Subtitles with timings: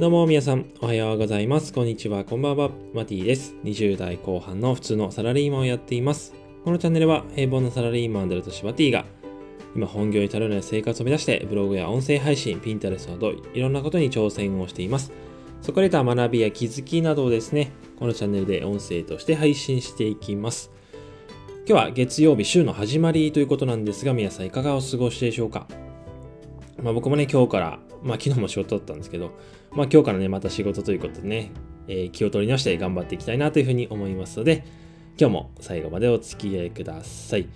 [0.00, 1.72] どうも皆さん、おはようございます。
[1.72, 2.70] こんにちは、こんばんは。
[2.92, 3.54] マティです。
[3.62, 6.34] 20代後半の普通のサラリーマンをやっています。
[6.64, 9.04] このチャンネルは平凡なサラリーマンであるとしマティが、
[9.76, 15.12] 今本業に足るない生活を目指して、ブログや音声配信、ピンタレスなど、いろんなことに挑戦をしています。
[15.62, 20.72] そこで得た学びや気づきなどをですね、このチャンネルで音声として配信していきます。
[21.68, 25.68] 今日は月曜日、週の始まりということなんですが、皆さんいかがお過ごしでしょうか？
[26.82, 29.32] まあ僕もね、今日からまあ昨日も仕事だったんですけど、
[29.72, 31.52] まあ今日からね、また仕事ということでね、
[31.88, 34.64] えー、気を取り直して頑張っていきたいなというふうに思いますので、
[35.18, 37.48] 今日も最後までお付き合いください。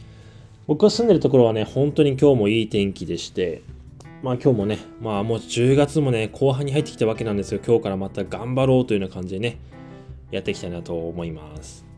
[0.66, 3.62] 僕が住んでるところはね、本当に今日もいい天気でして、
[4.23, 7.60] まあ今日もね、まあもう10月もね、後半に入ってきたわけなんですよ。
[7.64, 9.59] 今日からまた頑張ろうというような感じでね、
[10.30, 11.88] やっていきたいなと思います。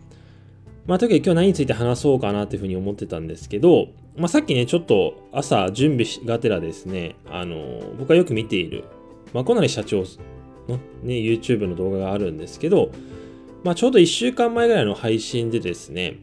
[0.86, 8.84] まあ、というわけで今日何について話そうかなというふうに思ってたんですけど、まあ、さっきね、ちょっと朝準備がてらですね、あの、僕がよく見ている、
[9.32, 10.04] まこなり社長
[10.68, 12.90] のね、YouTube の動画があるんですけど、
[13.62, 16.18] まあ、ちょうど1週間前ぐらいの配信でですね、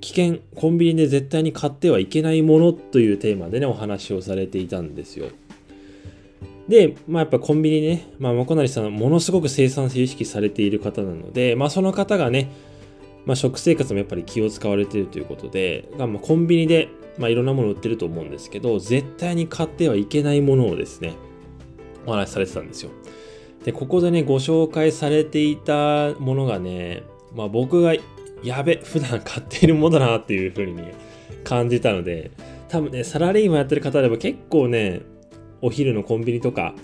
[0.00, 5.28] 危険、コンビニで絶対に買ってはいけないものというテーマでね、お話をされていたんですよ。
[6.68, 12.50] で、まあやっぱコンビニね、まあ、まこなりさん、ものすごく生産性意識されている方なので、まあその方がね、
[13.26, 16.88] まあ、食生活もやっぱり気を使われてるということで、まあ、コンビニで、
[17.18, 21.14] まあ、いろんなもの売ってると思うんですけど、絶対に買ってはいけないものをですね、
[22.06, 22.90] お話しされてたんですよ。
[23.64, 27.02] で、ここでね、ご紹介されていたものがね、
[27.34, 27.94] まあ、僕が
[28.44, 30.94] やべ、普段買っているものだなっていうふうに、ね、
[31.42, 32.30] 感じたので、
[32.68, 35.02] 多分ね、サラリーマンやってる方であれば結構ね、
[35.62, 36.74] お昼のコンビニとか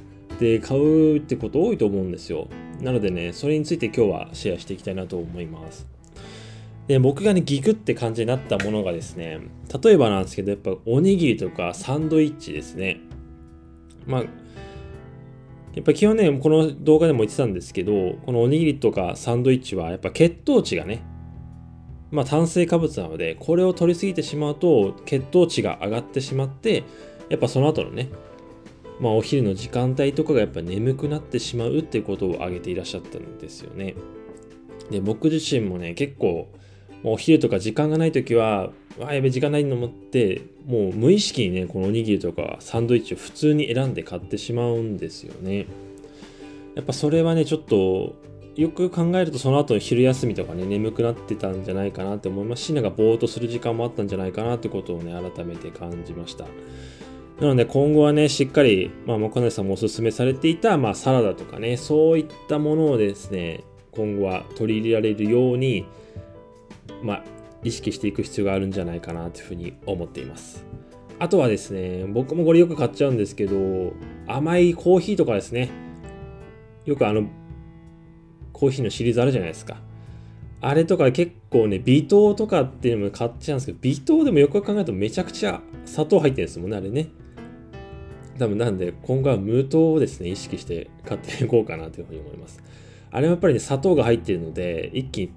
[0.41, 2.49] で買うってこと多いと思うんですよ。
[2.81, 5.87] なのでね、それについて今日はシェアしていきたいなと思います。
[6.89, 9.41] で、僕がね、ギクって感じになったものがですね、
[9.83, 13.01] 例えばなんですけど、やっぱおにぎりとかサンドイッチですね。
[14.07, 14.21] まあ、
[15.75, 21.03] やっぱ基本ね、この動画でも言ってたんですけど、このおにぎりとかサンドイッチはやっぱ血糖値がね、
[22.11, 26.85] まあ炭水化物なので、これを取りすぎてしまうと血糖値が上がってしまって、
[27.31, 28.11] やっぱその後のね、
[29.01, 33.95] まあお昼の時間帯とかがやっぱ眠くなってしまうっていうことを挙げていらっしゃったんですよね。
[34.91, 36.49] で、僕自身もね、結構、
[37.05, 38.71] お昼とか時間がない時は、
[39.01, 45.67] あ、やべ、時間ないの思って、もう無意識にね、このおにぎりとかサンドイッチを普通に選んで買ってしまうんですよね。
[46.75, 48.15] やっぱそれはね、ちょっと、
[48.55, 56.45] よく考えるとその後の昼休みとかね、眠くなってたんじゃないかなって思いますし、なんかぼーっとする時間もあったんじゃないかなってことをね、改めて感じました。
[57.41, 65.87] なので今後はね、しっかり、まあ、もかなさんもおすすめされていた、まあ、サラダとかね、そういったものをですね、今後は取り入れられるように、
[67.03, 67.25] まあ、
[67.65, 70.65] 意識していく必要があるんじゃないかなというふうに思っています。
[71.19, 73.93] あとはですね、僕もこれよく買っちゃうんですけど、
[74.27, 75.71] 甘いコーヒーとかですね、
[76.85, 77.29] よくあの、
[78.53, 79.77] コーヒーのシリーズあるじゃないですか。
[80.61, 87.09] あれとか結構ね、微糖とかっていうのも買っちゃうんですけど、微糖でもよく考えるとめちゃくちゃ砂糖入ってるんですもんね、あれね。
[88.39, 92.63] 多分なんで、今後は無糖をですね、意識して買っていこうかなというふうに思います。
[93.11, 95.31] あれはやっぱりね、砂糖が入ってるので、一気に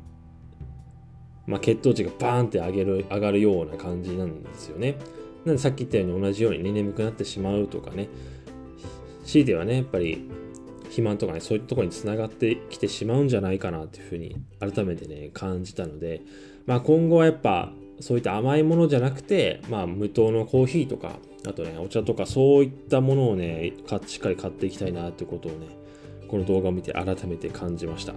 [1.47, 4.97] まあ、血糖値がバーンって上げる上がるような感じなんですよね。
[5.45, 8.09] なのでさっき言ったように同じようにね眠くなってしまうとかね
[9.25, 10.27] 強いてはねやっぱり
[10.85, 16.21] 肥満とかねそういったとこにつながってきてしまうんじゃないかなっていうふうに改めてね感じたので、
[16.65, 21.17] まあ、今後はやっぱそういった甘いものじゃなくて、まあ、無糖のコーヒーとか
[21.47, 23.73] あとねお茶とかそういったものをね
[24.07, 25.67] しっかり買っていきたいなってことをね
[26.27, 28.13] この動画を見て改めて感じました。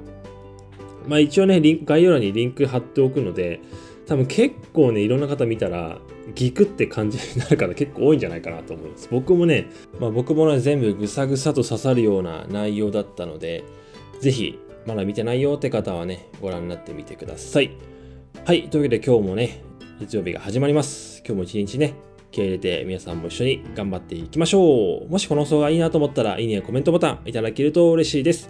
[1.07, 3.61] まあ一応ね、概要欄にリンク貼っておくので、
[4.07, 5.99] 多分結構ね、いろんな方見たら、
[6.35, 9.09] ギクって感じになる方 結構多いんじゃないかなと思います。
[9.11, 9.67] 僕もね、
[10.01, 13.65] まあ僕もね、全部ぐさぐさと刺さるような内容だったので、
[14.21, 17.71] ぜひ、まだ見てないよって方はね、ご覧になってみてください。
[18.47, 19.63] はい、というわけで今日もね、
[20.01, 21.23] 月曜日が始まります。
[21.27, 21.93] 今日も一日ね、
[22.31, 25.11] 気合入れて皆さんも一緒に頑張っていきましょう。
[25.11, 28.49] もしこの放送がいいなと思ったら、いいねやコメントボタンいただけると嬉しいです。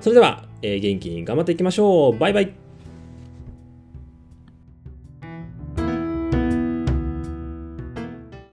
[0.00, 0.46] それでは、
[0.80, 2.18] 元気に頑張っていきましょう。
[2.18, 2.63] バイバイ。